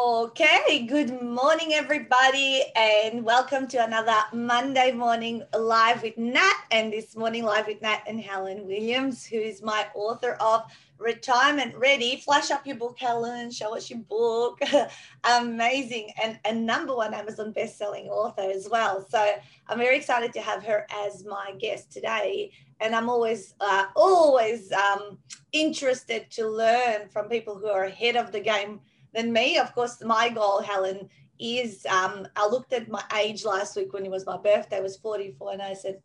[0.00, 6.54] Okay, good morning, everybody, and welcome to another Monday morning live with Nat.
[6.70, 10.62] And this morning, live with Nat and Helen Williams, who is my author of
[10.98, 12.22] Retirement Ready.
[12.24, 14.60] Flash up your book, Helen, show us your book.
[15.24, 19.04] Amazing, and a number one Amazon best-selling author as well.
[19.10, 19.32] So
[19.66, 22.52] I'm very excited to have her as my guest today.
[22.78, 25.18] And I'm always, uh, always um,
[25.50, 28.80] interested to learn from people who are ahead of the game
[29.14, 29.58] than me.
[29.58, 31.08] Of course, my goal, Helen,
[31.38, 34.96] is um, I looked at my age last week when it was my birthday, was
[34.96, 36.00] 44, and I said,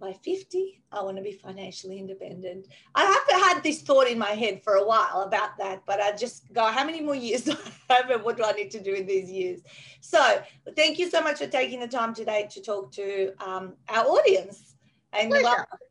[0.00, 2.68] by 50, I want to be financially independent.
[2.94, 6.16] I have had this thought in my head for a while about that, but I
[6.16, 8.82] just go, how many more years do I have and what do I need to
[8.82, 9.60] do in these years?
[10.00, 10.42] So
[10.74, 14.74] thank you so much for taking the time today to talk to um, our audience.
[15.12, 15.32] And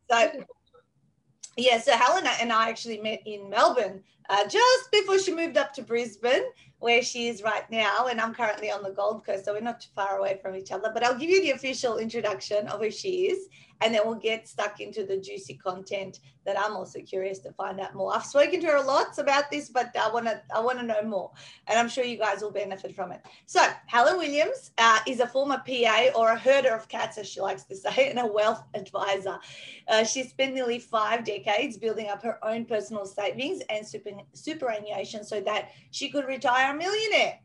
[0.10, 0.46] so
[1.56, 5.74] yeah, so Helena and I actually met in Melbourne uh, just before she moved up
[5.74, 6.44] to Brisbane,
[6.80, 8.08] where she is right now.
[8.08, 10.72] And I'm currently on the Gold Coast, so we're not too far away from each
[10.72, 10.92] other.
[10.94, 13.48] But I'll give you the official introduction of who she is
[13.82, 17.80] and then we'll get stuck into the juicy content that I'm also curious to find
[17.80, 18.16] out more.
[18.16, 21.02] I've spoken to her lots about this, but I want to I want to know
[21.04, 21.32] more,
[21.68, 23.22] and I'm sure you guys will benefit from it.
[23.46, 27.42] So Helen Williams uh, is a former PA or a herder of cats, as she
[27.42, 29.38] likes to say, and a wealth advisor.
[29.88, 35.24] Uh, she spent nearly five decades building up her own personal savings and super, superannuation
[35.24, 37.40] so that she could retire a millionaire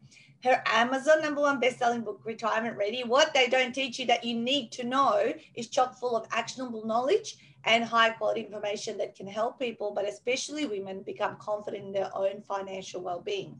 [0.44, 3.02] her Amazon number one best-selling book, Retirement Ready.
[3.02, 6.86] What they don't teach you that you need to know is chock full of actionable
[6.86, 11.92] knowledge and high quality information that can help people, but especially women, become confident in
[11.92, 13.56] their own financial well-being.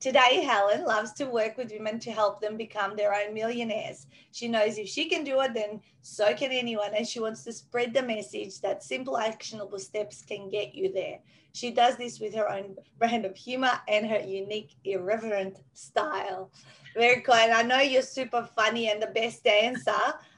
[0.00, 4.06] Today, Helen loves to work with women to help them become their own millionaires.
[4.30, 6.94] She knows if she can do it, then so can anyone.
[6.94, 11.20] And she wants to spread the message that simple, actionable steps can get you there.
[11.58, 16.52] She does this with her own brand of humor and her unique, irreverent style.
[16.94, 17.34] Very cool.
[17.34, 19.92] And I know you're super funny and the best dancer.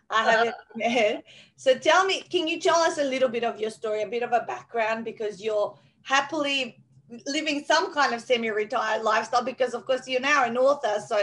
[0.09, 1.25] I haven't met.
[1.57, 4.23] So tell me, can you tell us a little bit of your story, a bit
[4.23, 6.81] of a background, because you're happily
[7.27, 11.19] living some kind of semi-retired lifestyle because of course you're now an author so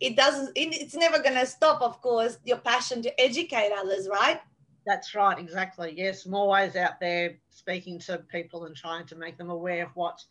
[0.00, 4.40] it doesn't it's never going to stop of course your passion to educate others right
[4.86, 9.36] that's right exactly yes i'm always out there speaking to people and trying to make
[9.36, 10.22] them aware of what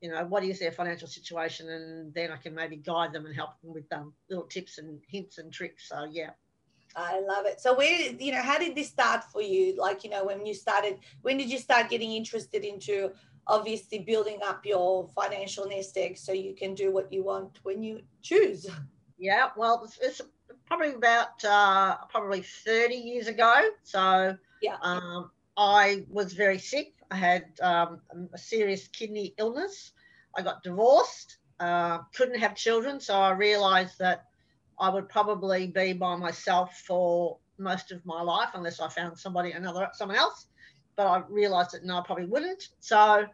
[0.00, 3.34] you know what is their financial situation and then i can maybe guide them and
[3.34, 6.30] help them with um, little tips and hints and tricks so yeah
[6.96, 7.60] I love it.
[7.60, 9.74] So where you know how did this start for you?
[9.76, 13.10] Like you know when you started, when did you start getting interested into
[13.46, 17.82] obviously building up your financial nest egg so you can do what you want when
[17.82, 18.66] you choose.
[19.18, 20.20] Yeah, well, it's
[20.66, 23.70] probably about uh, probably 30 years ago.
[23.82, 24.76] So yeah.
[24.82, 26.94] Um, I was very sick.
[27.10, 28.00] I had um,
[28.32, 29.92] a serious kidney illness.
[30.36, 32.98] I got divorced, uh, couldn't have children.
[32.98, 34.24] So I realized that
[34.80, 39.52] I would probably be by myself for most of my life unless I found somebody,
[39.52, 40.48] another, someone else
[40.96, 42.68] but I realized that no, I probably wouldn't.
[42.80, 43.26] So,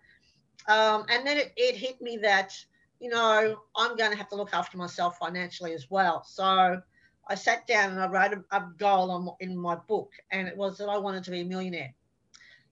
[0.69, 2.53] um, and then it, it hit me that,
[3.01, 6.25] you know, I'm going to have to look after myself financially as well.
[6.25, 6.81] So
[7.29, 10.57] I sat down and I wrote a, a goal on, in my book, and it
[10.57, 11.95] was that I wanted to be a millionaire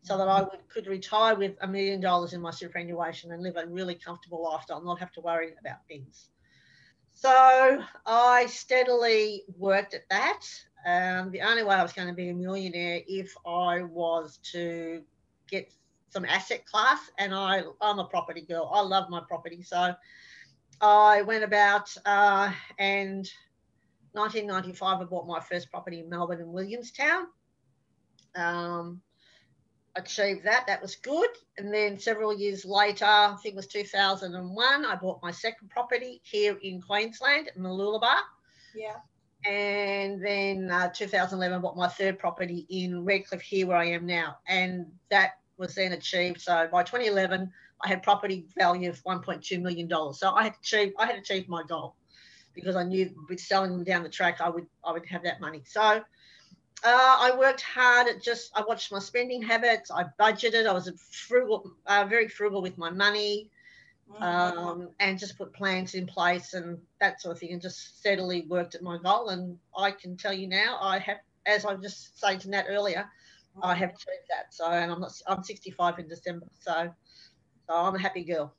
[0.02, 3.56] so that I would, could retire with a million dollars in my superannuation and live
[3.56, 6.30] a really comfortable lifestyle, not have to worry about things.
[7.12, 10.42] So I steadily worked at that
[10.86, 15.02] um, the only way I was going to be a millionaire if I was to
[15.50, 15.72] get
[16.10, 18.70] some asset class, and I, I'm a property girl.
[18.72, 19.94] I love my property, so
[20.80, 23.28] I went about uh, and
[24.12, 27.26] 1995 I bought my first property in Melbourne in Williamstown.
[28.34, 29.00] Um,
[29.96, 30.66] achieved that.
[30.66, 31.30] That was good.
[31.56, 36.20] And then several years later, I think it was 2001, I bought my second property
[36.24, 38.16] here in Queensland, in Mooloolaba.
[38.74, 38.96] Yeah
[39.46, 44.06] and then uh, 2011 I bought my third property in Redcliffe here where I am
[44.06, 49.62] now and that was then achieved so by 2011 I had property value of 1.2
[49.62, 51.94] million dollars so I had achieved I had achieved my goal
[52.60, 55.40] because I knew with selling them down the track I would I would have that
[55.40, 56.02] money so
[56.84, 60.90] uh, I worked hard at just I watched my spending habits I budgeted I was
[61.26, 63.50] frugal uh, very frugal with my money
[64.20, 68.46] um, and just put plans in place and that sort of thing, and just steadily
[68.48, 69.28] worked at my goal.
[69.28, 72.66] And I can tell you now, I have, as I was just saying to Nat
[72.68, 73.06] earlier,
[73.62, 74.52] I have achieved that.
[74.52, 76.92] So, and I'm not, I'm 65 in December, so,
[77.68, 78.54] so I'm a happy girl.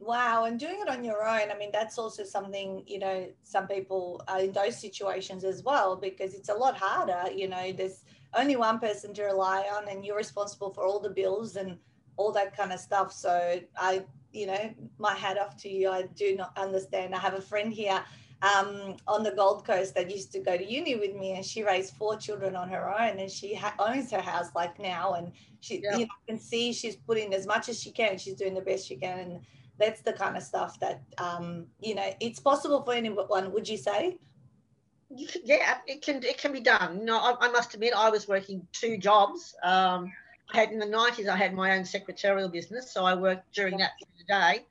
[0.00, 3.66] Wow, and doing it on your own, I mean, that's also something, you know, some
[3.66, 7.32] people are in those situations as well because it's a lot harder.
[7.32, 8.04] You know, there's
[8.34, 11.78] only one person to rely on, and you're responsible for all the bills and
[12.16, 13.12] all that kind of stuff.
[13.12, 15.90] So I, you know, my hat off to you.
[15.90, 17.14] I do not understand.
[17.14, 18.02] I have a friend here
[18.42, 21.64] um, on the Gold Coast that used to go to uni with me, and she
[21.64, 25.32] raised four children on her own, and she ha- owns her house like now, and
[25.60, 25.96] she yeah.
[25.96, 28.16] you know, can see she's putting as much as she can.
[28.16, 29.40] She's doing the best she can, and
[29.78, 33.52] that's the kind of stuff that um, you know it's possible for anyone.
[33.52, 34.18] Would you say?
[35.10, 37.00] Yeah, it can it can be done.
[37.00, 39.54] You know, I, I must admit, I was working two jobs.
[39.62, 40.12] Um,
[40.52, 43.78] I had in the nineties, I had my own secretarial business, so I worked during
[43.78, 43.92] that
[44.28, 44.64] day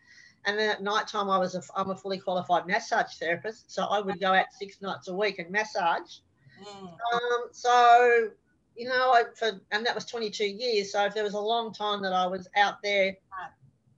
[0.47, 3.83] and then at night time, I was a, I'm a fully qualified massage therapist, so
[3.83, 6.19] I would go out six nights a week and massage.
[6.61, 6.83] Mm.
[7.13, 8.29] Um, so
[8.77, 10.93] you know, I, for and that was 22 years.
[10.93, 13.17] So if there was a long time that I was out there,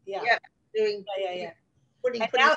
[0.07, 0.37] yeah, yeah
[0.75, 1.51] doing, yeah, yeah, yeah.
[2.03, 2.55] Putting, putting, now,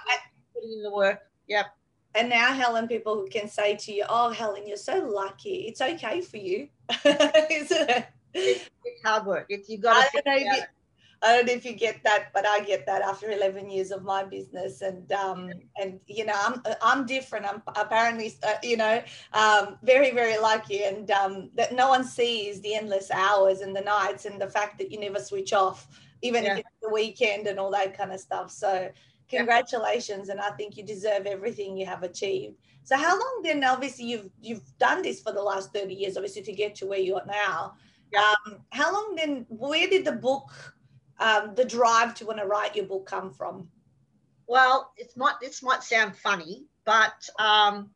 [0.54, 1.66] putting in the work, yep.
[2.14, 5.66] And now, Helen, people can say to you, "Oh, Helen, you're so lucky.
[5.66, 6.68] It's okay for you,
[7.04, 7.10] isn't
[7.90, 9.46] it?" It's, it's hard work.
[9.48, 10.22] It's you got to.
[11.22, 14.02] I don't know if you get that, but I get that after 11 years of
[14.02, 14.82] my business.
[14.82, 17.46] And, um, and you know, I'm, I'm different.
[17.46, 19.00] I'm apparently, uh, you know,
[19.32, 20.82] um, very, very lucky.
[20.82, 24.78] And um, that no one sees the endless hours and the nights and the fact
[24.78, 25.86] that you never switch off,
[26.22, 26.52] even yeah.
[26.52, 28.50] if it's the weekend and all that kind of stuff.
[28.50, 28.90] So
[29.28, 30.28] congratulations.
[30.28, 32.56] And I think you deserve everything you have achieved.
[32.84, 36.42] So how long then, obviously you've, you've done this for the last 30 years, obviously
[36.42, 37.74] to get to where you are now.
[38.12, 38.34] Yeah.
[38.46, 40.50] Um, how long then, where did the book
[41.22, 43.68] um, the drive to want to write your book come from?
[44.46, 47.90] Well, it might this might sound funny, but um,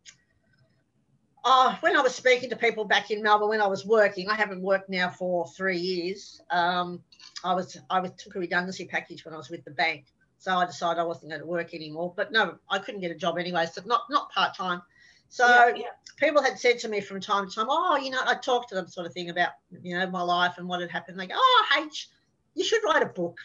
[1.47, 4.35] oh, when I was speaking to people back in Melbourne when I was working, I
[4.35, 6.43] haven't worked now for three years.
[6.51, 7.03] Um,
[7.45, 10.07] I was I was took a redundancy package when I was with the bank,
[10.39, 12.13] so I decided I wasn't going to work anymore.
[12.15, 14.83] But no, I couldn't get a job anyway, so not not part time.
[15.29, 15.87] So yeah, yeah.
[16.19, 18.75] people had said to me from time to time, oh, you know, I talked to
[18.75, 19.51] them sort of thing about
[19.83, 21.19] you know my life and what had happened.
[21.19, 22.11] They go, oh, H,
[22.55, 23.39] you should write a book.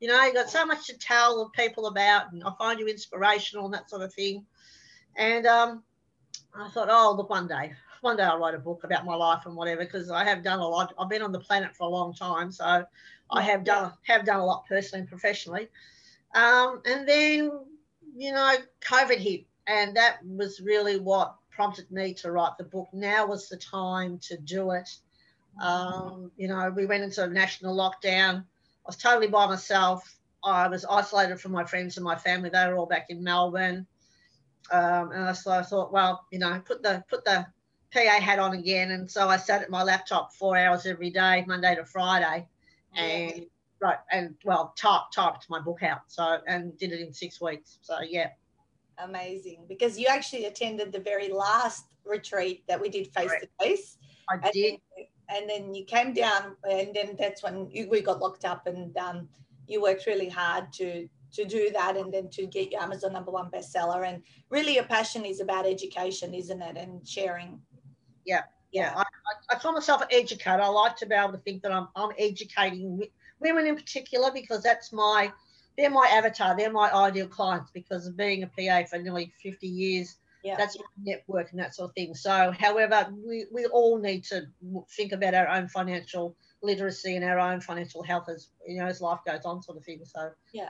[0.00, 3.64] You know, you've got so much to tell people about, and I find you inspirational
[3.66, 4.44] and that sort of thing.
[5.16, 5.84] And um,
[6.56, 9.46] I thought, oh, look, one day, one day I'll write a book about my life
[9.46, 10.94] and whatever, because I have done a lot.
[10.98, 12.84] I've been on the planet for a long time, so
[13.30, 15.68] I have done have done a lot personally and professionally.
[16.34, 17.50] Um, and then,
[18.16, 18.54] you know,
[18.88, 22.88] COVID hit, and that was really what prompted me to write the book.
[22.92, 24.88] Now was the time to do it.
[25.60, 28.40] Um, you know, we went into a national lockdown.
[28.40, 30.16] I was totally by myself.
[30.44, 32.50] I was isolated from my friends and my family.
[32.50, 33.86] They were all back in Melbourne.
[34.72, 37.46] Um, and so I thought, well, you know, put the put the
[37.92, 38.92] PA hat on again.
[38.92, 42.46] And so I sat at my laptop four hours every day, Monday to Friday,
[42.96, 43.46] and
[43.80, 46.02] right and well typed typed my book out.
[46.08, 47.78] So and did it in six weeks.
[47.82, 48.30] So yeah.
[48.98, 53.98] Amazing, because you actually attended the very last retreat that we did face to face.
[54.30, 54.80] I did
[55.28, 58.96] and then you came down and then that's when you, we got locked up and
[58.96, 59.28] um,
[59.66, 63.30] you worked really hard to to do that and then to get your amazon number
[63.30, 67.60] one bestseller and really your passion is about education isn't it and sharing
[68.24, 68.42] yeah
[68.72, 69.04] yeah I,
[69.50, 72.10] I, call myself an educator i like to be able to think that i'm, I'm
[72.18, 73.02] educating
[73.40, 75.32] women in particular because that's my
[75.76, 79.66] they're my avatar they're my ideal clients because of being a pa for nearly 50
[79.66, 80.56] years yeah.
[80.56, 82.14] that's network and that sort of thing.
[82.14, 84.42] So, however, we, we all need to
[84.94, 89.00] think about our own financial literacy and our own financial health as you know as
[89.00, 90.02] life goes on, sort of thing.
[90.04, 90.68] So, yeah.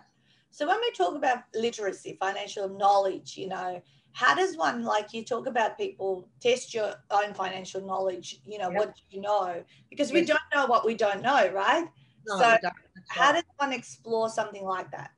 [0.54, 5.24] So when we talk about literacy, financial knowledge, you know, how does one like you
[5.24, 8.40] talk about people test your own financial knowledge?
[8.46, 8.78] You know, yep.
[8.78, 9.64] what do you know?
[9.90, 11.88] Because we don't know what we don't know, right?
[12.28, 12.56] No, so,
[13.08, 15.10] how does one explore something like that?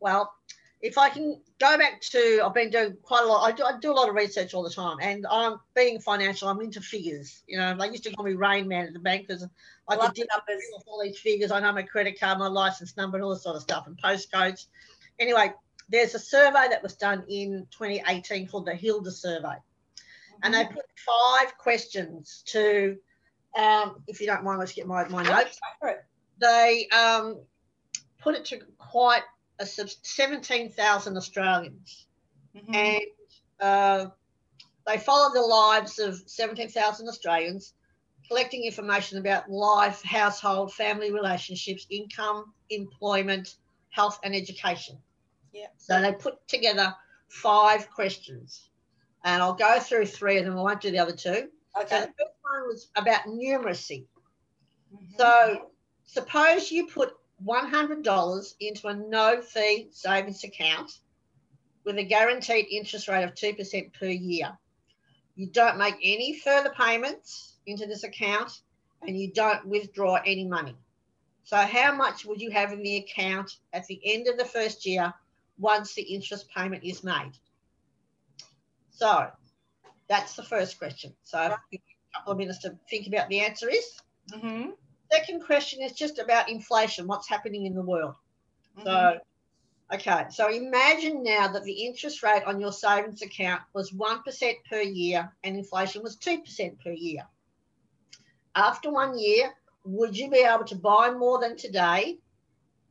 [0.00, 0.32] Well,
[0.80, 3.42] if I can go back to, I've been doing quite a lot.
[3.42, 6.48] I do, I do a lot of research all the time, and I'm being financial.
[6.48, 7.42] I'm into figures.
[7.48, 9.44] You know, they used to call me Rain Man at the bank because
[9.88, 11.50] I could numbers all these figures.
[11.50, 14.00] I know my credit card, my license number, and all this sort of stuff, and
[14.00, 14.66] postcodes.
[15.18, 15.52] Anyway,
[15.88, 20.36] there's a survey that was done in 2018 called the Hilda Survey, mm-hmm.
[20.44, 22.96] and they put five questions to.
[23.56, 25.58] Um, if you don't mind, let's get my, my notes.
[26.40, 27.40] They um,
[28.20, 29.22] put it to quite
[29.64, 32.06] 17,000 Australians.
[32.56, 32.74] Mm-hmm.
[32.74, 33.02] And
[33.60, 34.06] uh,
[34.86, 37.74] they follow the lives of 17,000 Australians,
[38.26, 43.56] collecting information about life, household, family relationships, income, employment,
[43.90, 44.98] health, and education.
[45.52, 45.66] Yeah.
[45.76, 46.94] So they put together
[47.28, 48.70] five questions.
[49.24, 50.56] And I'll go through three of them.
[50.56, 51.48] I won't do the other two.
[51.78, 51.88] Okay.
[51.88, 54.06] So the first one was about numeracy.
[54.94, 55.16] Mm-hmm.
[55.18, 55.70] So
[56.04, 57.12] suppose you put
[57.44, 60.98] $100 into a no fee savings account
[61.84, 64.56] with a guaranteed interest rate of 2% per year.
[65.36, 68.60] You don't make any further payments into this account
[69.06, 70.76] and you don't withdraw any money.
[71.44, 74.84] So, how much would you have in the account at the end of the first
[74.84, 75.14] year
[75.58, 77.32] once the interest payment is made?
[78.90, 79.30] So,
[80.08, 81.14] that's the first question.
[81.22, 81.58] So, a
[82.14, 83.98] couple of minutes to think about the answer is.
[84.32, 84.70] Mm-hmm.
[85.10, 88.14] Second question is just about inflation, what's happening in the world.
[88.78, 88.86] Mm-hmm.
[88.86, 89.18] So,
[89.94, 94.80] okay, so imagine now that the interest rate on your savings account was 1% per
[94.80, 97.22] year and inflation was 2% per year.
[98.54, 99.52] After one year,
[99.84, 102.18] would you be able to buy more than today,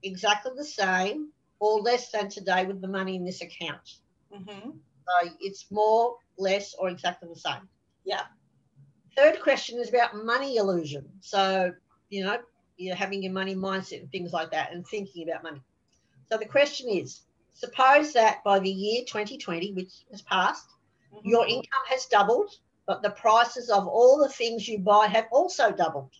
[0.01, 3.97] exactly the same, or less than today with the money in this account?
[4.33, 4.69] Mm-hmm.
[4.71, 7.67] So it's more, less, or exactly the same.
[8.05, 8.23] Yeah.
[9.15, 11.05] Third question is about money illusion.
[11.21, 11.73] So,
[12.09, 12.37] you know,
[12.77, 15.61] you're having your money mindset and things like that and thinking about money.
[16.31, 17.21] So the question is
[17.53, 20.67] suppose that by the year 2020, which has passed,
[21.13, 21.27] mm-hmm.
[21.27, 22.51] your income has doubled,
[22.85, 26.11] but the prices of all the things you buy have also doubled.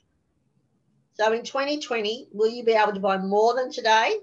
[1.13, 4.17] So in 2020, will you be able to buy more than today,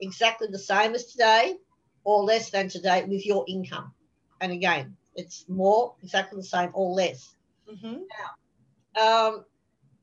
[0.00, 1.56] exactly the same as today,
[2.04, 3.92] or less than today with your income?
[4.40, 7.34] And again, it's more, exactly the same, or less.
[7.70, 7.98] Mm-hmm.
[8.96, 9.44] Now, um,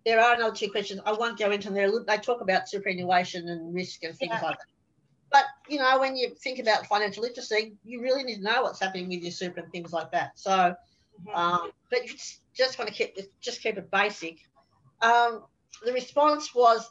[0.07, 1.01] there are another two questions.
[1.05, 2.05] I won't go into them.
[2.07, 4.41] They talk about superannuation and risk and things yeah.
[4.41, 4.67] like that.
[5.29, 8.79] But you know, when you think about financial literacy, you really need to know what's
[8.79, 10.31] happening with your super and things like that.
[10.35, 11.35] So, mm-hmm.
[11.35, 12.13] um, but you
[12.55, 14.37] just want to keep it, just keep it basic.
[15.01, 15.43] Um,
[15.85, 16.89] the response was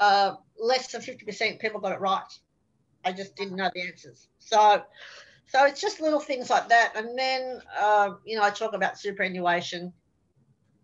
[0.00, 2.32] uh, less than fifty percent people got it right.
[3.04, 4.26] I just didn't know the answers.
[4.40, 4.82] So,
[5.46, 6.94] so it's just little things like that.
[6.96, 9.92] And then, uh, you know, I talk about superannuation,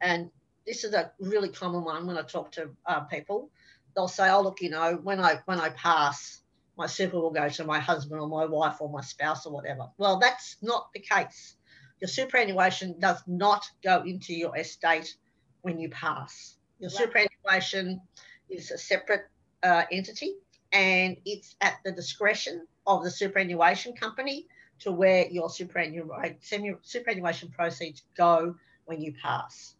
[0.00, 0.30] and
[0.66, 3.50] this is a really common one when I talk to uh, people.
[3.94, 6.42] They'll say, "Oh, look, you know, when I when I pass,
[6.76, 9.88] my super will go to my husband or my wife or my spouse or whatever."
[9.98, 11.56] Well, that's not the case.
[12.00, 15.16] Your superannuation does not go into your estate
[15.62, 16.56] when you pass.
[16.80, 16.98] Your right.
[16.98, 18.00] superannuation
[18.48, 19.26] is a separate
[19.62, 20.34] uh, entity,
[20.72, 24.46] and it's at the discretion of the superannuation company
[24.80, 29.76] to where your superannuation, superannuation proceeds go when you pass.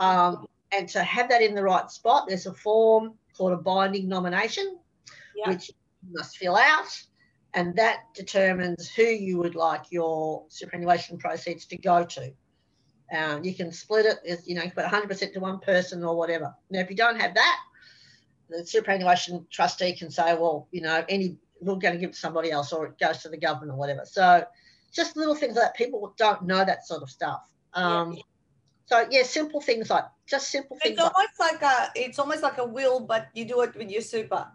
[0.00, 4.08] Um, and to have that in the right spot, there's a form called a binding
[4.08, 4.78] nomination,
[5.46, 5.74] which you
[6.12, 7.00] must fill out,
[7.54, 12.32] and that determines who you would like your superannuation proceeds to go to.
[13.16, 16.54] Um, you can split it, you know, you put 100% to one person or whatever.
[16.70, 17.58] Now, if you don't have that,
[18.48, 22.18] the superannuation trustee can say, well, you know, any we're going to give it to
[22.18, 24.02] somebody else or it goes to the government or whatever.
[24.04, 24.44] So
[24.92, 25.76] just little things like that.
[25.76, 27.48] People don't know that sort of stuff.
[27.74, 28.22] Um, yeah.
[28.90, 30.98] So yeah, simple things like just simple things.
[30.98, 33.88] It's almost like, like, a it's almost like a will, but you do it with
[33.88, 34.48] your super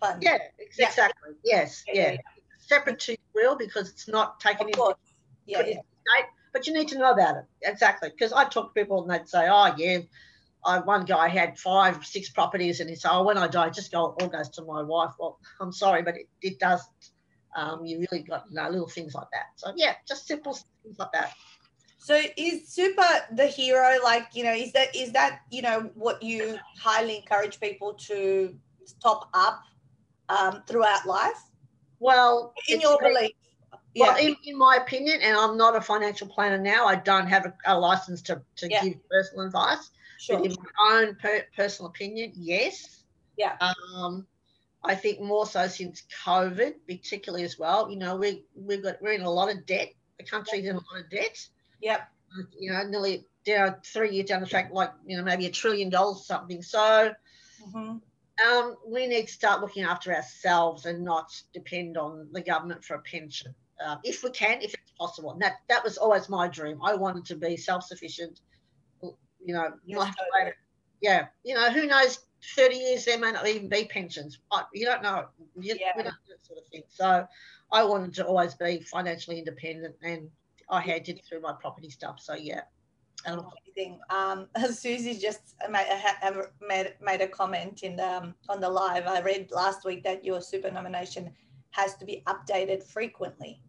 [0.00, 0.22] fund.
[0.22, 1.04] Yeah, exactly.
[1.44, 1.58] Yeah.
[1.58, 2.12] Yes, yeah.
[2.12, 2.16] yeah.
[2.56, 4.94] Separate to will because it's not taken into
[5.44, 5.80] yeah, yeah.
[6.54, 9.28] but you need to know about it exactly because I talk to people and they'd
[9.28, 9.98] say, "Oh yeah,
[10.64, 13.92] I, one guy had five, six properties, and he said, "Oh, when I die, just
[13.92, 17.10] go all goes to my wife." Well, I'm sorry, but it, it doesn't.
[17.54, 19.48] Um, you really got you know little things like that.
[19.56, 21.34] So yeah, just simple things like that.
[22.02, 23.96] So is super the hero?
[24.02, 28.56] Like you know, is that is that you know what you highly encourage people to
[29.00, 29.62] top up
[30.28, 31.40] um, throughout life?
[32.00, 33.30] Well, in your belief.
[33.94, 37.44] Well, in, in, my opinion, and I'm not a financial planner now, I don't have
[37.44, 38.82] a, a license to, to yeah.
[38.82, 39.90] give personal advice.
[40.18, 40.38] Sure.
[40.38, 43.04] But in my own per, personal opinion, yes.
[43.36, 43.54] Yeah.
[43.60, 44.26] Um,
[44.82, 47.90] I think more so since COVID, particularly as well.
[47.90, 49.90] You know, we we've got we're in a lot of debt.
[50.18, 51.38] The country's in a lot of debt.
[51.82, 52.08] Yep.
[52.58, 55.90] You know, nearly down three years down the track, like you know, maybe a trillion
[55.90, 56.62] dollars or something.
[56.62, 57.12] So
[57.66, 57.96] mm-hmm.
[58.48, 62.94] um, we need to start looking after ourselves and not depend on the government for
[62.94, 63.54] a pension.
[63.84, 65.32] Uh, if we can, if it's possible.
[65.32, 66.80] And that that was always my dream.
[66.82, 68.40] I wanted to be self-sufficient.
[69.44, 70.54] You know, not have to wait.
[71.00, 72.20] Yeah, you know, who knows?
[72.56, 74.38] Thirty years there may not even be pensions.
[74.72, 75.26] You don't know.
[75.56, 75.92] You, yeah.
[75.96, 76.82] We don't know that sort of thing.
[76.88, 77.26] So,
[77.70, 80.28] I wanted to always be financially independent and
[80.70, 82.20] I had it through my property stuff.
[82.20, 82.62] So yeah.
[83.26, 84.00] Amazing.
[84.10, 85.86] Um, Susie just made,
[86.66, 89.06] made, made a comment in the, um, on the live.
[89.06, 91.30] I read last week that your super nomination
[91.70, 93.60] has to be updated frequently.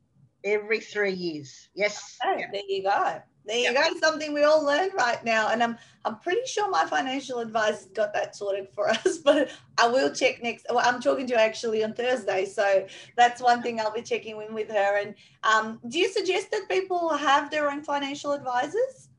[0.43, 1.69] Every three years.
[1.73, 2.17] Yes.
[2.23, 2.47] Yeah.
[2.51, 3.21] There you go.
[3.45, 3.83] There you go.
[3.99, 5.49] Something we all learn right now.
[5.49, 9.87] And I'm I'm pretty sure my financial advisor got that sorted for us, but I
[9.87, 10.65] will check next.
[10.69, 12.45] Well, I'm talking to her actually on Thursday.
[12.45, 14.97] So that's one thing I'll be checking in with her.
[14.97, 19.09] And um, do you suggest that people have their own financial advisors?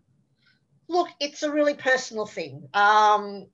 [0.88, 2.68] Look, it's a really personal thing.
[2.74, 3.46] Um,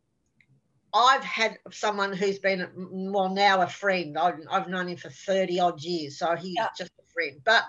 [0.92, 4.18] I've had someone who's been, well, now a friend.
[4.18, 6.18] I've, I've known him for 30 odd years.
[6.18, 6.68] So he's yeah.
[6.76, 7.40] just a friend.
[7.44, 7.62] But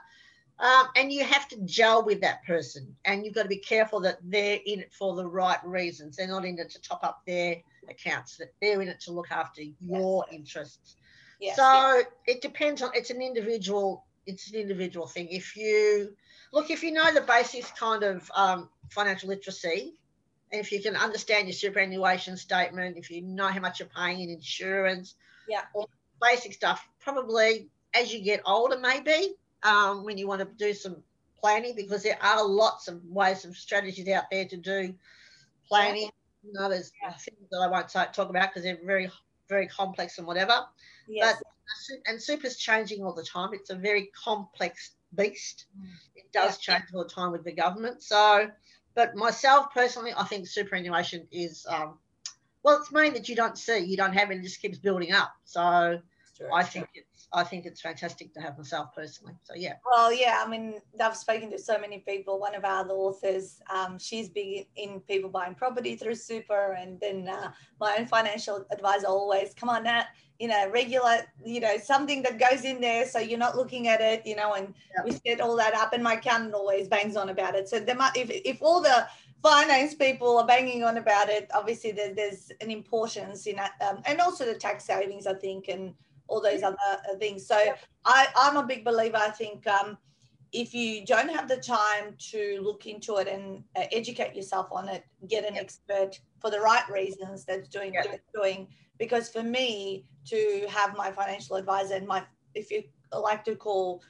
[0.62, 4.00] Um, and you have to gel with that person, and you've got to be careful
[4.02, 6.16] that they're in it for the right reasons.
[6.16, 7.56] They're not in it to top up their
[7.90, 10.38] accounts; that they're in it to look after your yes.
[10.38, 10.96] interests.
[11.40, 11.56] Yes.
[11.56, 12.92] So it depends on.
[12.94, 14.06] It's an individual.
[14.28, 15.30] It's an individual thing.
[15.30, 16.16] If you
[16.54, 19.96] look, if you know the basics, kind of um, financial literacy,
[20.52, 24.20] and if you can understand your superannuation statement, if you know how much you're paying
[24.22, 25.16] in insurance,
[25.50, 25.90] yeah, all
[26.22, 30.98] basic stuff, probably as you get older, maybe um, when you want to do some
[31.40, 34.94] planning because there are lots of ways of strategies out there to do
[35.68, 36.10] planning.
[36.44, 37.14] You know, there's yeah.
[37.14, 39.10] things that I won't talk about because they're very,
[39.50, 40.66] very complex and whatever.
[41.08, 41.38] Yes.
[41.38, 41.48] But
[42.08, 43.52] and super's changing all the time.
[43.54, 45.66] It's a very complex beast.
[45.80, 45.88] Mm.
[46.16, 46.76] It does yeah.
[46.76, 48.02] change all the time with the government.
[48.02, 48.50] So,
[48.96, 51.98] but myself personally, I think superannuation is um,
[52.64, 55.12] well, it's money that you don't see, you don't have, it, it just keeps building
[55.12, 55.32] up.
[55.46, 56.00] So,
[56.54, 59.34] I think it's I think it's fantastic to have myself personally.
[59.44, 59.76] So yeah.
[59.90, 60.44] Well, yeah.
[60.46, 62.40] I mean, I've spoken to so many people.
[62.40, 67.30] One of our authors, um, she's big in people buying property through super, and then
[67.30, 70.08] uh, my own financial advisor always, come on, Nat,
[70.40, 74.02] you know, regular, you know, something that goes in there, so you're not looking at
[74.02, 75.06] it, you know, and yep.
[75.06, 75.94] we set all that up.
[75.94, 77.70] And my accountant always bangs on about it.
[77.70, 79.08] So there might, if if all the
[79.42, 84.02] finance people are banging on about it, obviously there, there's an importance in that, um,
[84.06, 85.94] and also the tax savings, I think, and
[86.32, 87.46] all those other uh, things.
[87.46, 87.58] So
[88.06, 89.18] I, I'm a big believer.
[89.18, 89.98] I think um,
[90.52, 94.88] if you don't have the time to look into it and uh, educate yourself on
[94.90, 95.64] it, get an yep.
[95.64, 98.06] expert for the right reasons that's doing yep.
[98.06, 98.68] what it's doing.
[98.98, 102.24] Because for me to have my financial advisor and my,
[102.56, 104.02] if you like to call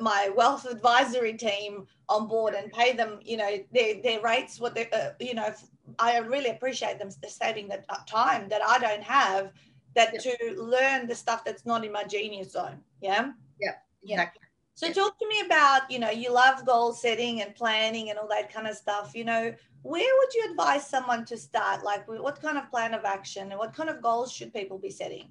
[0.00, 4.74] my wealth advisory team on board and pay them, you know, their, their rates, what
[4.74, 5.52] they, uh, you know,
[5.98, 9.52] I really appreciate them saving the time that I don't have
[9.94, 12.80] that to learn the stuff that's not in my genius zone.
[13.00, 13.32] Yeah.
[13.60, 13.74] Yeah.
[14.02, 14.40] Exactly.
[14.74, 18.28] So talk to me about, you know, you love goal setting and planning and all
[18.28, 19.12] that kind of stuff.
[19.14, 21.84] You know, where would you advise someone to start?
[21.84, 24.90] Like what kind of plan of action and what kind of goals should people be
[24.90, 25.28] setting?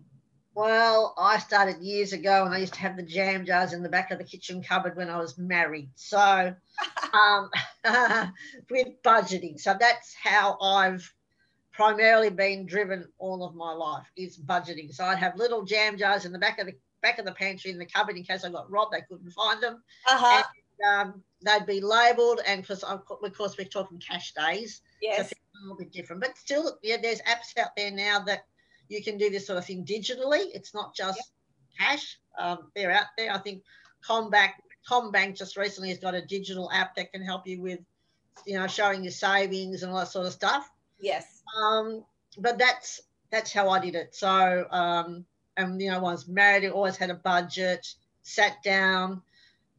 [0.53, 3.89] Well, I started years ago and I used to have the jam jars in the
[3.89, 5.89] back of the kitchen cupboard when I was married.
[5.95, 6.53] So
[7.13, 7.49] um,
[8.69, 9.59] with budgeting.
[9.59, 11.11] So that's how I've
[11.79, 14.93] primarily been driven all of my life is budgeting.
[14.93, 17.71] So I'd have little jam jars in the back of the back of the pantry
[17.71, 19.81] in the cupboard in case I got robbed, they couldn't find them.
[20.05, 20.43] Uh-huh.
[20.81, 25.35] And, um, they'd be labelled, and because of course we're talking cash days, yes, so
[25.35, 26.21] a little bit different.
[26.21, 28.41] But still, yeah, there's apps out there now that
[28.89, 30.47] you can do this sort of thing digitally.
[30.53, 31.89] It's not just yep.
[31.89, 32.19] cash.
[32.37, 33.31] Um, they're out there.
[33.31, 33.63] I think
[34.05, 34.51] CommBank
[34.89, 37.79] CommBank just recently has got a digital app that can help you with,
[38.45, 40.69] you know, showing your savings and all that sort of stuff.
[40.99, 41.41] Yes.
[41.61, 42.03] Um,
[42.37, 44.15] but that's that's how I did it.
[44.15, 45.25] So, um,
[45.57, 47.87] and you know, I was married, I always had a budget,
[48.21, 49.21] sat down,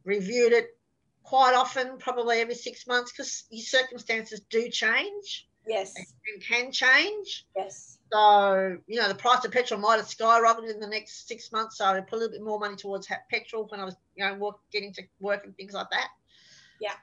[0.03, 0.77] reviewed it
[1.23, 5.47] quite often, probably every six months, because your circumstances do change.
[5.67, 5.93] Yes.
[5.95, 7.45] And can change.
[7.55, 7.99] Yes.
[8.11, 11.77] So, you know, the price of petrol might have skyrocketed in the next six months.
[11.77, 14.33] So I put a little bit more money towards petrol when I was, you know,
[14.35, 16.09] work, getting to work and things like that.
[16.81, 16.93] Yeah.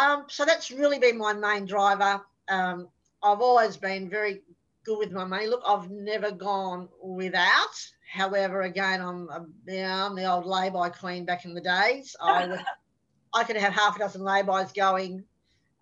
[0.00, 2.22] Um, so that's really been my main driver.
[2.48, 2.88] Um,
[3.24, 4.42] I've always been very
[4.84, 5.46] good with my money.
[5.46, 7.74] Look, I've never gone without.
[8.12, 9.28] However, again, I'm,
[9.66, 12.14] yeah, I'm the old lay-by queen back in the days.
[12.20, 12.60] I, would,
[13.32, 15.24] I could have half a dozen lay-bys going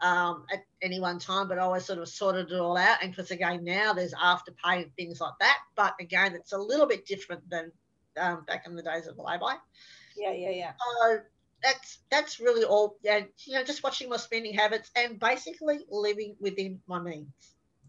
[0.01, 3.03] um, at any one time, but I always sort of sorted it all out.
[3.03, 5.59] And because again, now there's afterpay and things like that.
[5.75, 7.73] But again, it's a little bit different than
[8.17, 9.57] um, back in the days of the lay-by.
[10.17, 10.73] Yeah, yeah, yeah.
[11.03, 11.19] So
[11.63, 12.97] that's that's really all.
[13.03, 17.29] Yeah, you know, just watching my spending habits and basically living within my means.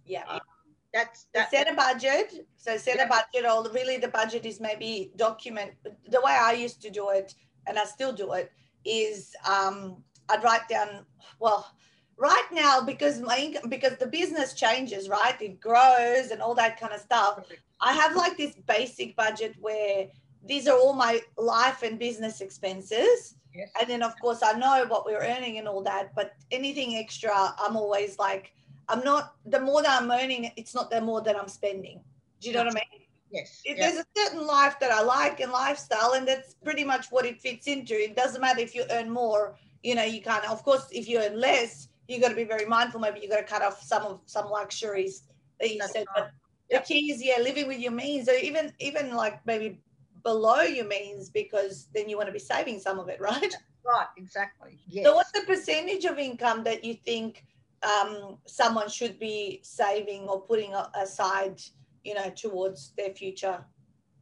[0.05, 0.23] Yeah.
[0.27, 0.39] Um,
[0.93, 1.49] that's that.
[1.51, 2.45] Set a budget.
[2.57, 3.05] So set yeah.
[3.05, 3.49] a budget.
[3.49, 5.71] Or really, the budget is maybe document.
[5.83, 7.33] The way I used to do it,
[7.67, 8.51] and I still do it,
[8.85, 11.05] is um, I'd write down.
[11.39, 11.65] Well,
[12.17, 15.39] right now because my income, because the business changes, right?
[15.41, 17.45] It grows and all that kind of stuff.
[17.81, 20.07] I have like this basic budget where
[20.45, 23.69] these are all my life and business expenses Yes.
[23.79, 27.53] And then, of course, I know what we're earning and all that, but anything extra,
[27.59, 28.53] I'm always like,
[28.89, 32.01] I'm not, the more that I'm earning, it's not the more that I'm spending.
[32.41, 33.07] Do you know what I mean?
[33.31, 33.61] Yes.
[33.63, 37.25] If There's a certain life that I like and lifestyle, and that's pretty much what
[37.25, 37.93] it fits into.
[37.93, 41.19] It doesn't matter if you earn more, you know, you can't, of course, if you
[41.19, 42.99] earn less, you got to be very mindful.
[42.99, 45.23] Maybe you got to cut off some of some luxuries
[45.59, 46.05] that you that's said.
[46.15, 46.29] Right.
[46.69, 49.79] But the key is, yeah, living with your means, or even, even like maybe
[50.23, 53.53] below your means because then you want to be saving some of it, right?
[53.85, 54.79] Right, exactly.
[54.87, 55.05] Yes.
[55.05, 57.45] So, what's the percentage of income that you think
[57.83, 61.61] um, someone should be saving or putting aside,
[62.03, 63.63] you know, towards their future?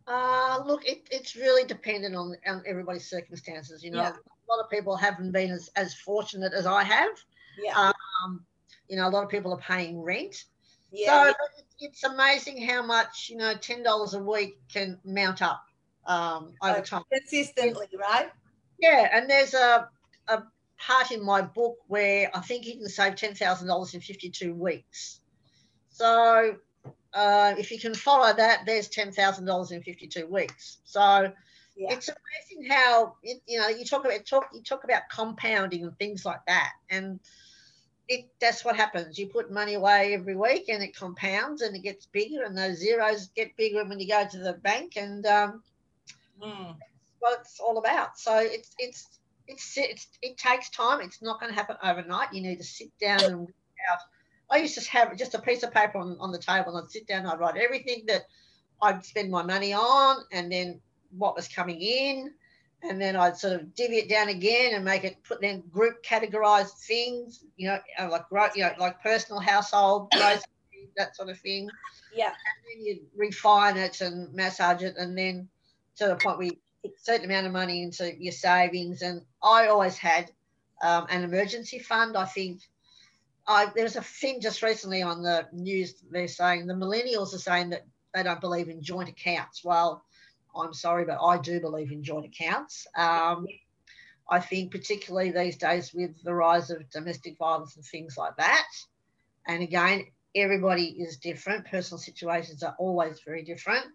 [0.08, 3.84] Uh, look, it, it's really dependent on, on everybody's circumstances.
[3.84, 4.10] You know, yeah.
[4.10, 7.12] a lot of people haven't been as, as fortunate as I have.
[7.64, 7.92] Yeah.
[8.26, 8.44] Um,
[8.90, 10.46] you know, a lot of people are paying rent.
[10.92, 11.28] Yeah.
[11.30, 11.34] So
[11.80, 15.64] it's amazing how much, you know, $10 a week can mount up
[16.06, 17.04] um, over time.
[17.12, 18.30] Consistently, right?
[18.80, 19.10] Yeah.
[19.14, 19.90] And there's a,
[20.28, 20.44] a
[20.78, 25.22] part in my book where I think you can save $10,000 in 52 weeks.
[25.90, 26.56] So
[27.14, 30.78] uh, if you can follow that, there's $10,000 in 52 weeks.
[30.84, 31.32] So
[31.76, 31.94] yeah.
[31.94, 35.98] it's amazing how, it, you know, you talk about, talk, you talk about compounding and
[35.98, 36.72] things like that.
[36.90, 37.20] And,
[38.12, 39.18] it, that's what happens.
[39.18, 42.78] You put money away every week and it compounds and it gets bigger and those
[42.78, 45.64] zeros get bigger when you go to the bank and um,
[46.42, 46.76] mm.
[47.20, 48.18] what it's all about.
[48.18, 49.08] So it's it's
[49.48, 51.02] it's, it's it takes time.
[51.02, 52.34] It's not going to happen overnight.
[52.34, 53.48] You need to sit down and
[53.92, 54.00] out.
[54.50, 56.92] I used to have just a piece of paper on, on the table and I'd
[56.92, 58.24] sit down and I'd write everything that
[58.82, 60.82] I'd spend my money on and then
[61.18, 62.34] what was coming in
[62.84, 66.04] and then I'd sort of divvy it down again and make it put then group
[66.04, 68.26] categorized things, you know, uh, like
[68.56, 70.10] you know, like personal household,
[70.98, 71.70] that sort of thing.
[72.14, 72.28] Yeah.
[72.28, 75.48] And then you refine it and massage it, and then
[75.98, 79.02] to the point where you put a certain amount of money into your savings.
[79.02, 80.32] And I always had
[80.82, 82.18] um, an emergency fund.
[82.18, 82.62] I think
[83.48, 85.96] I there was a thing just recently on the news.
[86.10, 89.64] They're saying the millennials are saying that they don't believe in joint accounts.
[89.64, 90.04] Well
[90.56, 92.88] I'm sorry, but I do believe in joint accounts.
[92.96, 93.48] Um,
[94.30, 98.68] I think, particularly these days with the rise of domestic violence and things like that.
[99.48, 101.66] And again, everybody is different.
[101.66, 103.86] Personal situations are always very different.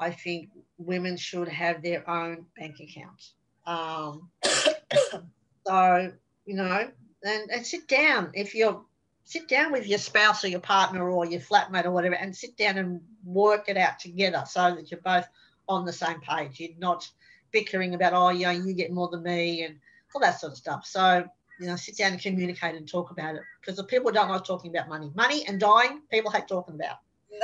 [0.00, 3.30] I think women should have their own bank account.
[3.66, 4.30] Um,
[5.66, 6.12] so,
[6.46, 6.90] you know,
[7.22, 8.30] and, and sit down.
[8.34, 8.82] If you're
[9.30, 12.56] sit down with your spouse or your partner or your flatmate or whatever and sit
[12.56, 15.28] down and work it out together so that you're both
[15.68, 16.58] on the same page.
[16.58, 17.08] You're not
[17.52, 19.76] bickering about, oh, you know, you get more than me and
[20.12, 20.84] all that sort of stuff.
[20.84, 21.24] So,
[21.60, 24.44] you know, sit down and communicate and talk about it because the people don't like
[24.44, 25.12] talking about money.
[25.14, 26.96] Money and dying, people hate talking about.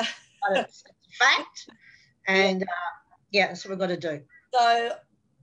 [0.48, 1.68] but it's, it's a fact.
[2.26, 2.66] And uh,
[3.30, 4.20] yeah, that's what we've got to do.
[4.52, 4.92] So,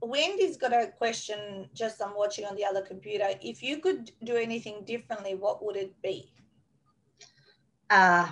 [0.02, 3.28] Wendy's got a question just I'm watching on the other computer.
[3.40, 6.34] If you could do anything differently, what would it be?
[7.90, 8.28] uh,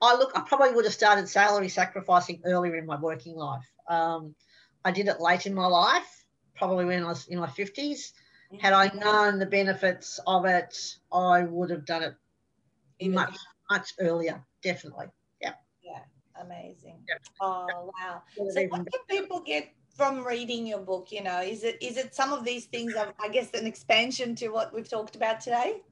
[0.00, 3.68] I look, I probably would have started salary sacrificing earlier in my working life.
[3.88, 4.34] Um,
[4.84, 8.12] I did it late in my life, probably when I was in my 50s.
[8.60, 10.76] Had I known the benefits of it,
[11.12, 12.14] I would have done it
[13.10, 13.36] much,
[13.70, 15.06] much earlier, definitely.
[16.48, 16.56] Yeah.
[16.56, 17.00] Yeah, amazing.
[17.08, 17.14] Yeah.
[17.40, 18.22] Oh, wow.
[18.48, 21.08] So, what can people get from reading your book?
[21.10, 22.94] You know, is it is it some of these things?
[22.96, 25.82] I guess an expansion to what we've talked about today.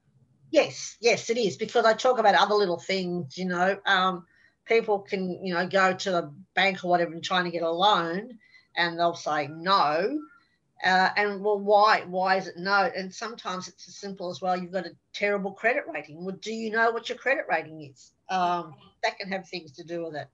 [0.51, 3.37] Yes, yes, it is because I talk about other little things.
[3.37, 4.25] You know, um,
[4.65, 7.71] people can you know go to the bank or whatever and trying to get a
[7.71, 8.39] loan,
[8.75, 10.19] and they'll say no.
[10.83, 12.03] Uh, and well, why?
[12.07, 12.89] Why is it no?
[12.95, 14.57] And sometimes it's as simple as well.
[14.57, 16.23] You've got a terrible credit rating.
[16.23, 18.13] Well, do you know what your credit rating is?
[18.29, 20.27] Um, that can have things to do with it.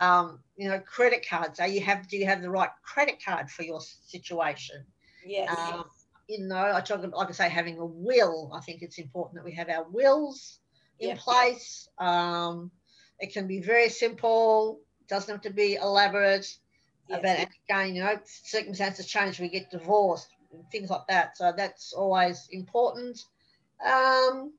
[0.00, 1.60] Um, you know, credit cards.
[1.60, 2.08] Are you have?
[2.08, 4.84] Do you have the right credit card for your situation?
[5.24, 5.56] Yes.
[5.56, 5.84] Um,
[6.28, 8.50] you know, I talk like I say, having a will.
[8.54, 10.58] I think it's important that we have our wills
[10.98, 11.16] in yeah.
[11.16, 11.88] place.
[11.98, 12.70] Um,
[13.20, 16.56] it can be very simple, doesn't have to be elaborate.
[17.08, 17.20] Yes.
[17.22, 20.28] But again, you know, circumstances change, we get divorced,
[20.72, 21.36] things like that.
[21.36, 23.20] So that's always important.
[23.84, 24.52] Um,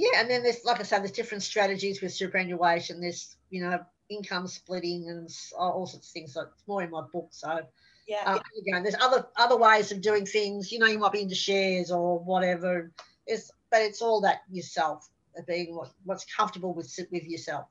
[0.00, 3.00] yeah, and then there's, like I said, there's different strategies with superannuation.
[3.00, 6.34] There's, you know, income splitting and all sorts of things.
[6.34, 7.28] So it's more in my book.
[7.30, 7.60] So
[8.08, 8.22] yeah.
[8.24, 10.72] Um, again, there's other other ways of doing things.
[10.72, 12.90] You know, you might be into shares or whatever.
[13.26, 15.08] It's but it's all that yourself,
[15.46, 17.66] being what, what's comfortable with with yourself.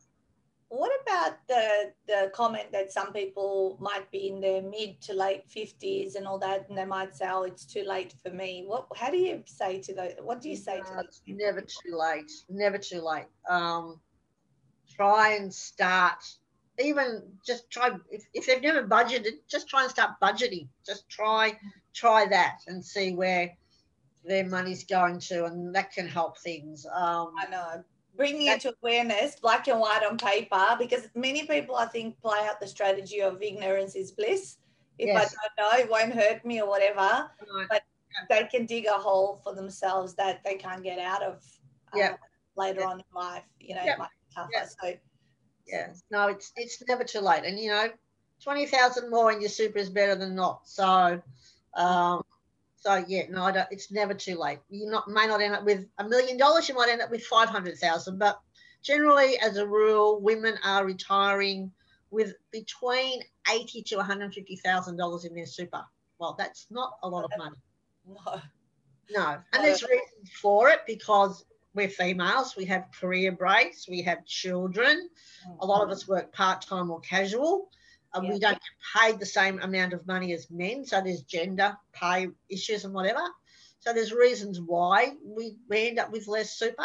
[0.70, 5.50] What about the the comment that some people might be in their mid to late
[5.50, 8.86] fifties and all that, and they might say, "Oh, it's too late for me." What?
[8.96, 10.14] How do you say to those?
[10.22, 11.22] What do you say to those?
[11.28, 12.32] Never too late.
[12.50, 13.26] Never too late.
[13.50, 14.00] Um,
[14.96, 16.24] try and start
[16.80, 21.58] even just try if, if they've never budgeted just try and start budgeting just try
[21.94, 23.52] try that and see where
[24.24, 27.84] their money's going to and that can help things um, i know
[28.20, 32.40] bringing it to awareness black and white on paper because many people i think play
[32.44, 34.58] out the strategy of ignorance is bliss
[34.98, 35.34] if yes.
[35.34, 37.32] i don't know it won't hurt me or whatever
[37.70, 37.82] but
[38.30, 41.36] they can dig a hole for themselves that they can't get out of
[41.94, 42.16] uh, yeah.
[42.56, 44.94] later on in life you know it might be tougher so
[45.72, 45.88] yeah.
[46.12, 47.44] No, it's it's never too late.
[47.46, 47.90] And you know,
[48.44, 50.68] twenty thousand more in your super is better than not.
[50.68, 51.22] So,
[51.76, 52.24] um,
[52.82, 54.60] so yeah, no, I don't, it's never too late.
[54.70, 56.70] You not may not end up with a million dollars.
[56.70, 58.20] You might end up with five hundred thousand.
[58.20, 58.40] But
[58.82, 61.72] generally, as a rule, women are retiring
[62.12, 63.22] with between
[63.54, 65.84] eighty to one hundred fifty thousand dollars in their super.
[66.20, 67.56] well, that's not a lot of money.
[68.08, 68.42] No.
[69.12, 69.38] No.
[69.54, 75.10] And there's reasons for it because we're females, we have career breaks, we have children.
[75.48, 75.58] Mm.
[75.62, 77.70] A lot of us work part time or casual.
[78.16, 78.22] Yeah.
[78.22, 78.62] We don't get
[78.98, 80.86] paid the same amount of money as men.
[80.86, 83.22] So there's gender pay issues and whatever.
[83.80, 86.76] So there's reasons why we, we end up with less super,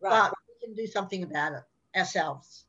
[0.00, 0.30] right.
[0.30, 2.64] but we can do something about it ourselves.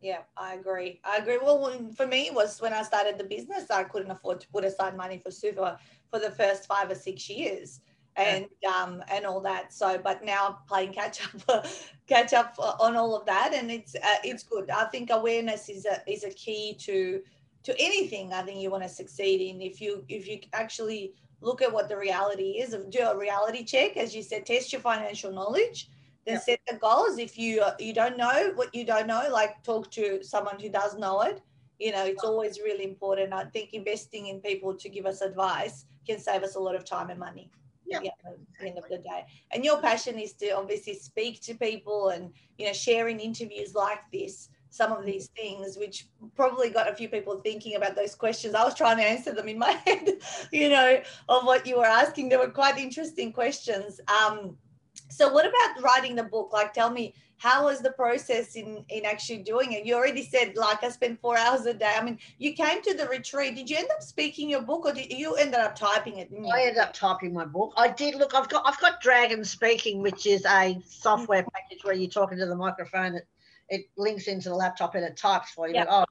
[0.00, 1.00] Yeah, I agree.
[1.04, 1.38] I agree.
[1.40, 4.64] Well, for me, it was when I started the business, I couldn't afford to put
[4.64, 5.78] aside money for super
[6.10, 7.80] for the first five or six years
[8.16, 9.72] and um and all that.
[9.72, 11.66] So but now playing catch up
[12.06, 14.70] catch up on all of that and it's uh, it's good.
[14.70, 17.20] I think awareness is a is a key to
[17.66, 19.60] to anything i think you want to succeed in.
[19.60, 23.96] If you if you actually look at what the reality is do a reality check
[23.96, 25.90] as you said test your financial knowledge
[26.24, 26.42] then yep.
[26.42, 27.18] set the goals.
[27.18, 30.96] If you you don't know what you don't know like talk to someone who does
[30.96, 31.40] know it.
[31.78, 33.32] You know it's always really important.
[33.32, 36.84] I think investing in people to give us advice can save us a lot of
[36.84, 37.50] time and money
[37.88, 38.00] yeah.
[38.60, 39.24] the end of the day.
[39.52, 44.00] And your passion is to obviously speak to people and you know sharing interviews like
[44.12, 48.54] this, some of these things, which probably got a few people thinking about those questions.
[48.54, 50.08] I was trying to answer them in my head,
[50.52, 52.28] you know, of what you were asking.
[52.28, 54.00] They were quite interesting questions.
[54.08, 54.56] Um,
[55.08, 56.52] so what about writing the book?
[56.52, 59.84] Like tell me how was the process in in actually doing it?
[59.84, 61.94] You already said like i spent four hours a day.
[61.96, 63.56] I mean you came to the retreat.
[63.56, 66.62] Did you end up speaking your book or did you ended up typing it i
[66.62, 67.72] ended up typing my book.
[67.76, 68.14] I did.
[68.14, 71.48] Look i've got i've got dragon speaking which is a software mm-hmm.
[71.54, 73.16] package where you're talking to the microphone.
[73.16, 73.26] It,
[73.68, 75.74] it links into the laptop and it types for you.
[75.74, 75.86] Yep.
[75.88, 76.04] but oh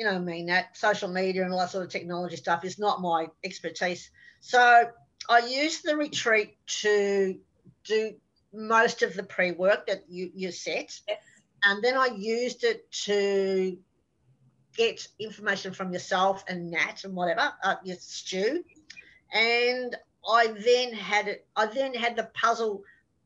[0.00, 0.46] you know, I mean?
[0.46, 4.10] That social media and all that sort of technology stuff is not my expertise.
[4.40, 4.84] So
[5.28, 7.38] I used the retreat to
[7.84, 8.14] do
[8.52, 11.00] most of the pre-work that you, you set.
[11.64, 13.76] And then I used it to
[14.76, 18.64] get information from yourself and Nat and whatever, uh, your Stu.
[19.32, 19.96] And
[20.28, 22.82] I then had it, I then had the puzzle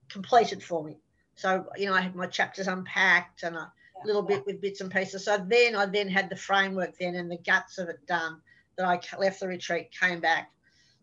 [0.08, 0.98] completed for me.
[1.36, 3.72] So, you know, I had my chapters unpacked and a
[4.04, 5.24] little bit with bits and pieces.
[5.24, 8.40] So then I then had the framework then and the guts of it done
[8.76, 10.50] that I left the retreat, came back,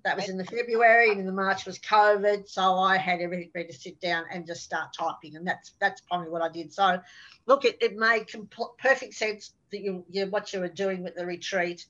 [0.03, 3.51] that was in the February, and in the March was COVID, so I had everything
[3.53, 6.73] ready to sit down and just start typing, and that's that's probably what I did.
[6.73, 6.99] So,
[7.45, 11.15] look, it, it made compl- perfect sense that you, you what you were doing with
[11.15, 11.85] the retreat,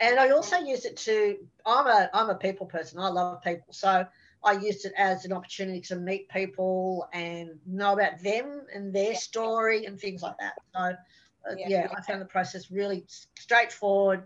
[0.00, 1.36] and I also used it to.
[1.64, 2.98] I'm a I'm a people person.
[2.98, 4.06] I love people, so
[4.42, 9.14] I used it as an opportunity to meet people and know about them and their
[9.14, 10.54] story and things like that.
[10.74, 13.04] So, uh, yeah, yeah, I found the process really
[13.38, 14.24] straightforward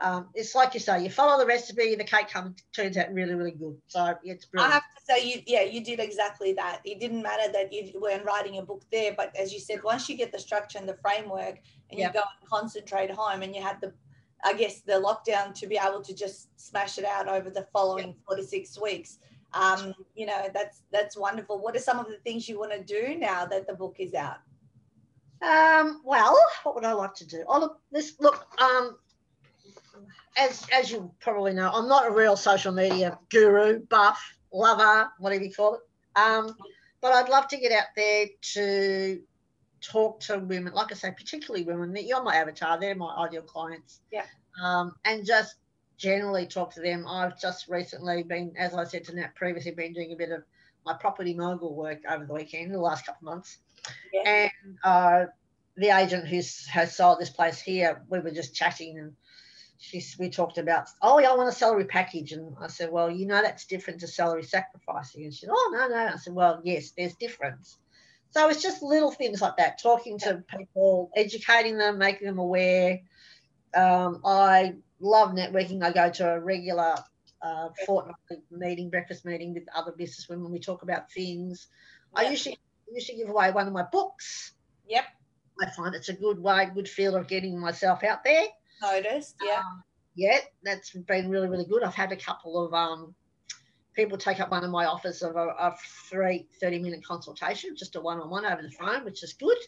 [0.00, 3.34] um, it's like you say, you follow the recipe, the cake comes turns out really,
[3.34, 3.76] really good.
[3.88, 4.72] So it's brilliant.
[4.72, 6.80] I have to say, you yeah, you did exactly that.
[6.84, 10.08] It didn't matter that you weren't writing a book there, but as you said, once
[10.08, 11.58] you get the structure and the framework,
[11.90, 12.14] and yep.
[12.14, 13.92] you go and concentrate home, and you had the,
[14.44, 18.08] I guess, the lockdown to be able to just smash it out over the following
[18.08, 18.16] yep.
[18.24, 19.18] four to six weeks.
[19.52, 21.58] Um, you know, that's that's wonderful.
[21.58, 24.14] What are some of the things you want to do now that the book is
[24.14, 24.38] out?
[25.42, 27.44] Um, well, what would I like to do?
[27.48, 28.46] Oh, look, this look.
[28.60, 28.96] Um,
[30.36, 34.20] as as you probably know, I'm not a real social media guru, buff,
[34.52, 35.80] lover, whatever you call it.
[36.16, 36.56] Um,
[37.00, 39.20] but I'd love to get out there to
[39.80, 41.94] talk to women, like I say, particularly women.
[42.04, 44.00] You're my avatar; they're my ideal clients.
[44.10, 44.24] Yeah.
[44.62, 45.56] Um, and just
[45.96, 47.06] generally talk to them.
[47.06, 50.42] I've just recently been, as I said to Nat previously, been doing a bit of
[50.86, 53.58] my property mogul work over the weekend, the last couple of months.
[54.12, 54.48] Yeah.
[54.64, 55.24] And uh,
[55.76, 59.12] the agent who has sold this place here, we were just chatting and
[59.78, 62.32] she's we talked about oh yeah I want a salary package.
[62.32, 65.24] And I said well you know that's different to salary sacrificing.
[65.24, 66.12] And she said oh no no.
[66.12, 67.78] I said well yes there's difference.
[68.30, 73.00] So it's just little things like that talking to people educating them making them aware.
[73.74, 75.82] Um, I love networking.
[75.82, 76.94] I go to a regular
[77.40, 80.50] uh, fortnightly meeting breakfast meeting with other business women.
[80.50, 81.68] We talk about things.
[82.16, 82.26] Yep.
[82.26, 82.58] I usually
[82.92, 84.52] usually give away one of my books.
[84.88, 85.04] Yep.
[85.60, 88.44] I find it's a good way good feel of getting myself out there
[88.82, 89.36] noticed.
[89.44, 89.58] Yeah.
[89.58, 89.82] Um,
[90.14, 91.82] yeah, that's been really, really good.
[91.82, 93.14] I've had a couple of um,
[93.94, 95.76] people take up one of my offers of a, a
[96.08, 99.58] free 30 minute consultation, just a one on one over the phone, which is good.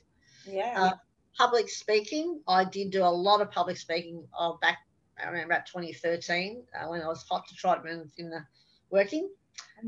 [0.47, 0.75] Yeah.
[0.77, 0.93] Uh,
[1.37, 4.79] public speaking, I did do a lot of public speaking uh, back
[5.25, 8.45] around about 2013 uh, when I was hot to try trot in the
[8.91, 9.31] working.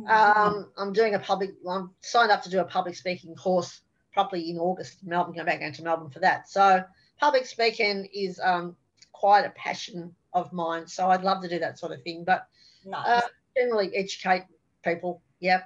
[0.08, 3.80] Um, I'm doing a public, I'm signed up to do a public speaking course
[4.12, 6.48] probably in August, Melbourne, going back going to Melbourne for that.
[6.48, 6.82] So
[7.18, 8.76] public speaking is um,
[9.22, 10.84] quite a passion of mine.
[10.88, 12.24] So I'd love to do that sort of thing.
[12.24, 12.48] But
[12.84, 13.06] nice.
[13.06, 13.20] uh,
[13.56, 14.46] generally educate
[14.84, 15.22] people.
[15.38, 15.62] Yeah.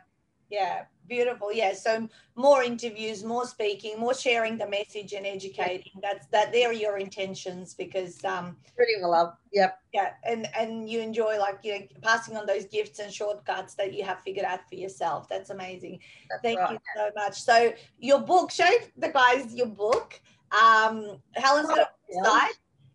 [0.51, 1.51] Yeah, beautiful.
[1.51, 5.93] Yeah, so more interviews, more speaking, more sharing the message and educating.
[6.03, 6.53] That's that.
[6.53, 9.33] There are your intentions because um, spreading the love.
[9.55, 9.79] Yep.
[9.95, 13.95] Yeah, and and you enjoy like you know passing on those gifts and shortcuts that
[13.95, 15.29] you have figured out for yourself.
[15.29, 15.99] That's amazing.
[16.31, 16.73] That's Thank right.
[16.73, 17.43] you so much.
[17.43, 20.21] So your book, show the guys your book.
[20.53, 22.53] Um, Helen's got a website.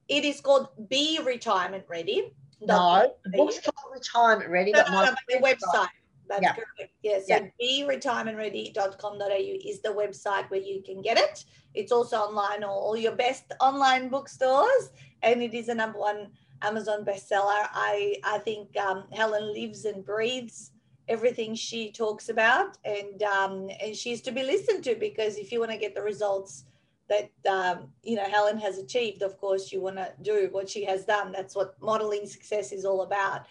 [0.08, 2.34] It is called Be Retirement Ready.
[2.62, 4.72] No, the book's called Retirement Ready.
[4.72, 5.88] No, no, no, the website.
[6.28, 6.54] That's yeah.
[6.54, 6.94] correct.
[7.04, 7.20] Yeah.
[7.20, 7.86] So yeah.
[7.86, 11.44] beretirementready.com.au is the website where you can get it.
[11.74, 14.92] It's also online or all your best online bookstores,
[15.24, 16.30] and it is a number one
[16.62, 17.68] Amazon bestseller.
[17.74, 20.72] I I think um, Helen lives and breathes
[21.08, 25.60] everything she talks about, and um, and she's to be listened to because if you
[25.60, 26.66] want to get the results
[27.12, 30.86] that um, you know Helen has achieved, of course you want to do what she
[30.86, 31.32] has done.
[31.32, 33.42] That's what modeling success is all about.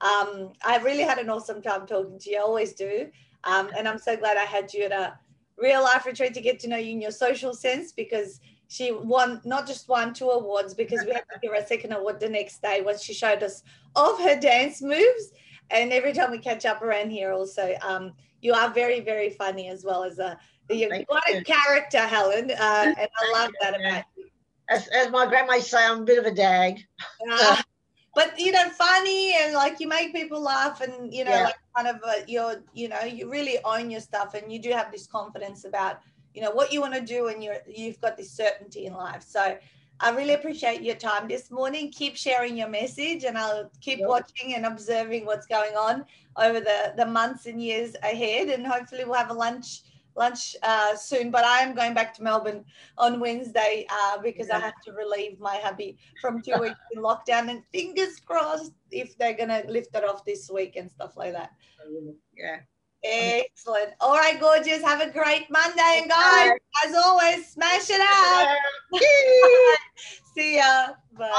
[0.00, 2.38] Um, I really had an awesome time talking to you.
[2.38, 3.10] I always do.
[3.44, 5.18] Um, and I'm so glad I had you at a
[5.56, 9.40] real life retreat to get to know you in your social sense because she won
[9.44, 12.28] not just won two awards because we had to give her a second award the
[12.28, 13.62] next day when she showed us
[13.96, 15.32] of her dance moves.
[15.70, 19.68] And every time we catch up around here, also, um, you are very, very funny
[19.68, 20.38] as well as a
[20.70, 24.24] you're quite a character, Helen, uh, and I love that about you.
[24.70, 26.84] As, as my grandma say, I'm a bit of a dag.
[27.30, 27.62] Uh,
[28.14, 31.44] but you know funny and like you make people laugh and you know yeah.
[31.44, 34.70] like kind of a, you're you know you really own your stuff and you do
[34.70, 36.00] have this confidence about
[36.34, 39.24] you know what you want to do and you're you've got this certainty in life
[39.24, 39.56] so
[40.00, 41.90] I really appreciate your time this morning.
[41.90, 44.08] Keep sharing your message, and I'll keep yep.
[44.08, 46.04] watching and observing what's going on
[46.36, 48.48] over the, the months and years ahead.
[48.48, 49.80] And hopefully, we'll have a lunch
[50.16, 52.64] lunch uh, soon, but I am going back to Melbourne
[52.96, 54.56] on Wednesday uh, because yeah.
[54.56, 57.50] I have to relieve my hubby from two weeks in lockdown.
[57.50, 61.32] And fingers crossed if they're going to lift it off this week and stuff like
[61.32, 61.50] that.
[62.36, 62.58] Yeah.
[63.04, 63.90] Excellent.
[64.00, 64.82] All right, gorgeous.
[64.82, 66.00] Have a great Monday.
[66.00, 66.50] And guys,
[66.84, 68.56] as always, smash it out.
[70.34, 70.88] See ya.
[71.16, 71.30] Bye.